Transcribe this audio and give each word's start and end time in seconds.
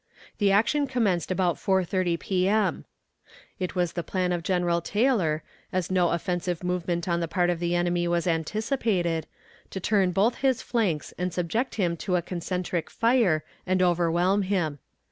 The 0.39 0.51
action 0.51 0.87
commenced 0.87 1.29
about 1.29 1.57
4.30 1.57 2.19
P.M. 2.19 2.85
It 3.59 3.75
was 3.75 3.93
the 3.93 4.01
plan 4.01 4.31
of 4.31 4.41
General 4.41 4.81
Taylor, 4.81 5.43
as 5.71 5.91
no 5.91 6.09
offensive 6.09 6.63
movement 6.63 7.07
on 7.07 7.19
the 7.19 7.27
part 7.27 7.51
of 7.51 7.59
the 7.59 7.75
enemy 7.75 8.07
was 8.07 8.25
anticipated, 8.25 9.27
to 9.69 9.79
turn 9.79 10.09
both 10.11 10.37
his 10.37 10.63
flanks 10.63 11.13
and 11.19 11.31
subject 11.31 11.75
him 11.75 11.95
to 11.97 12.15
a 12.15 12.23
concentric 12.23 12.89
fire 12.89 13.43
and 13.67 13.79
overwhelm 13.79 14.41
him. 14.41 14.79